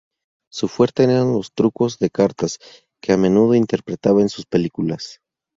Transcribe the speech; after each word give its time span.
Su 0.51 0.67
fuerte 0.67 1.03
eran 1.03 1.31
los 1.31 1.53
trucos 1.53 1.99
de 1.99 2.09
cartas, 2.09 2.57
que 3.03 3.13
a 3.13 3.17
menudo 3.17 3.53
interpretaba 3.53 4.23
en 4.23 4.29
sus 4.29 4.47
películas. 4.47 5.19